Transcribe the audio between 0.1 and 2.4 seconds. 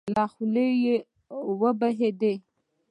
له خولې يې وبهېدې.